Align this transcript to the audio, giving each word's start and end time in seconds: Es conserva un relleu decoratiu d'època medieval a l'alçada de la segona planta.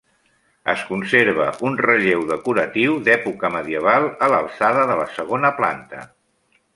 Es 0.71 0.79
conserva 0.91 1.49
un 1.69 1.75
relleu 1.87 2.23
decoratiu 2.31 2.97
d'època 3.09 3.53
medieval 3.59 4.09
a 4.25 4.31
l'alçada 4.35 4.87
de 4.93 4.97
la 5.05 5.09
segona 5.19 5.53
planta. 5.63 6.01